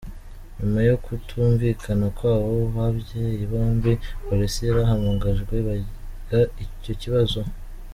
Nyuma 0.57 0.79
yo 0.89 0.95
kutumvikana 1.03 2.05
kw’abo 2.17 2.51
babyeyi 2.75 3.43
bombi, 3.51 3.93
polisi 4.27 4.59
yarahamagajwe 4.67 5.53
biga 5.65 6.39
icyo 6.65 6.93
kibazo. 7.03 7.39